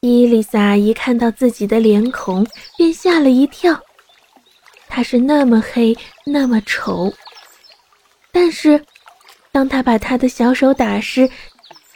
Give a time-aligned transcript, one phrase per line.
[0.00, 3.76] 伊丽莎一看到自己的脸孔，便吓了一跳。
[4.86, 7.12] 他是那么黑，那么丑。
[8.30, 8.80] 但是，
[9.50, 11.28] 当他把他的小手打湿，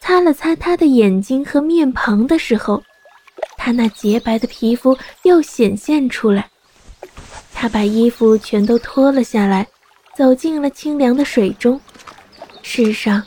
[0.00, 2.80] 擦了擦他的眼睛和面庞的时候，
[3.56, 6.48] 他那洁白的皮肤又显现出来。
[7.52, 9.66] 他把衣服全都脱了下来，
[10.16, 11.80] 走进了清凉的水中。
[12.62, 13.20] 世上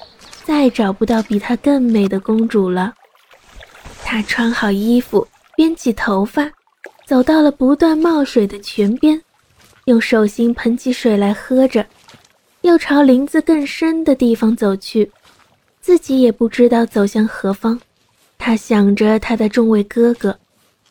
[0.46, 2.94] 再找不到比她更美的公主了。
[4.14, 5.26] 他穿好衣服，
[5.56, 6.52] 编起头发，
[7.06, 9.18] 走到了不断冒水的泉边，
[9.86, 11.86] 用手心捧起水来喝着，
[12.60, 15.10] 又朝林子更深的地方走去，
[15.80, 17.80] 自己也不知道走向何方。
[18.38, 20.38] 他想着他的众位哥哥。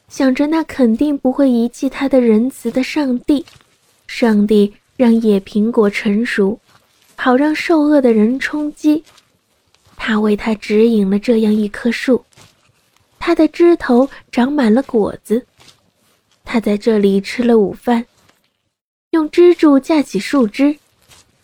[0.08, 3.44] 想着那肯定不会遗弃他的仁慈的上帝，
[4.06, 6.58] 上帝让野苹果成熟，
[7.16, 9.04] 好让受饿的人充饥。
[9.94, 12.24] 他为他指引了这样一棵树，
[13.20, 15.46] 它的枝头长满了果子。
[16.44, 18.04] 他在这里吃了午饭，
[19.10, 20.74] 用支柱架起树枝，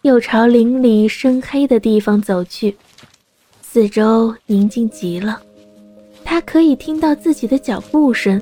[0.02, 2.74] 又朝林里深黑的地方走去。
[3.60, 5.40] 四周宁静极了，
[6.24, 8.40] 他可以听到自己的脚步声。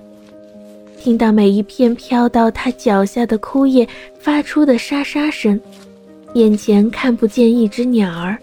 [0.96, 3.86] 听到每一片飘到他脚下的枯叶
[4.18, 5.60] 发出的沙沙声，
[6.32, 8.38] 眼前看不见一只鸟儿，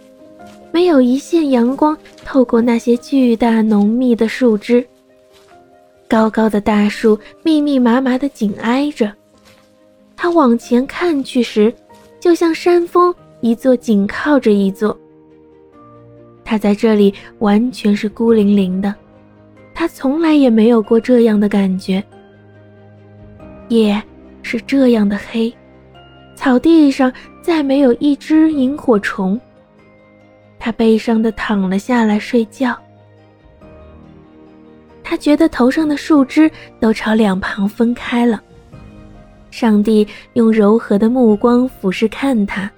[0.71, 4.85] 没有一线阳光透过那些巨大浓密的树枝。
[6.07, 9.11] 高高的大树密密麻麻的紧挨着，
[10.15, 11.73] 他往前看去时，
[12.19, 14.97] 就像山峰一座紧靠着一座。
[16.43, 18.93] 他在这里完全是孤零零的，
[19.73, 22.03] 他从来也没有过这样的感觉。
[23.69, 24.01] 夜
[24.41, 25.53] 是这样的黑，
[26.35, 27.11] 草地上
[27.41, 29.39] 再没有一只萤火虫。
[30.63, 32.77] 他悲伤的躺了下来睡觉。
[35.03, 38.39] 他觉得头上的树枝都朝两旁分开了。
[39.49, 42.69] 上帝用柔和的目光俯视看他，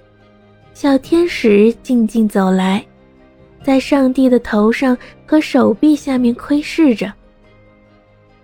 [0.73, 2.83] 小天使静静走来，
[3.61, 7.11] 在上帝的头上和手臂下面窥视着。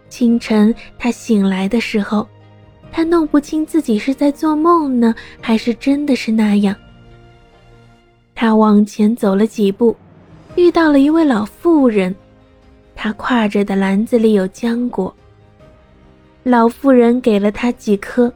[0.10, 2.28] 清晨，他醒来的时候。
[2.92, 6.76] 他弄不清自己是在做梦呢，还是真的是那样。
[8.42, 9.94] 他往前走了几步，
[10.56, 12.16] 遇到了一位老妇人，
[12.96, 15.14] 她挎着的篮子里有浆果。
[16.44, 18.34] 老妇人给了他几颗。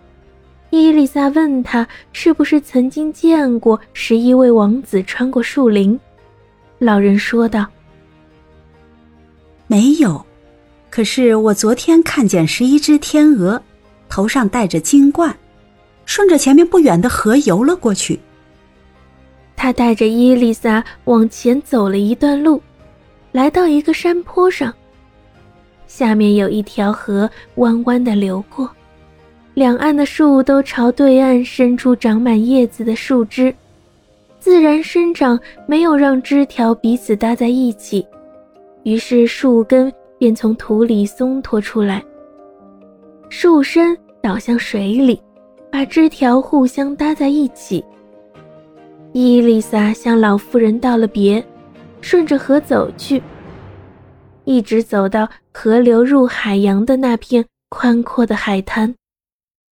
[0.71, 5.97] 伊丽莎问他是不是曾经见过十一位王子穿过树林。
[6.79, 7.65] 老人说道
[9.67, 10.21] ：“没有，
[10.89, 13.61] 可是我昨天看见十一只天鹅。”
[14.09, 15.33] 头上戴着金冠，
[16.05, 18.19] 顺着前面不远的河游了过去。
[19.63, 22.61] 他带着伊丽莎往前走了一段路，
[23.31, 24.73] 来到一个山坡上。
[25.87, 28.69] 下面有一条河弯弯的流过，
[29.53, 33.55] 两岸的树都朝对岸伸出长满叶子的树枝，
[34.37, 38.05] 自然生长没有让枝条彼此搭在一起，
[38.83, 42.03] 于是树根便从土里松脱出来。
[43.29, 45.21] 树身倒向水里，
[45.71, 47.81] 把枝条互相搭在一起。
[49.15, 51.45] 伊丽莎向老妇人道了别，
[52.01, 53.21] 顺着河走去，
[54.43, 58.95] 一直走到河流入海洋的那片宽阔的海滩。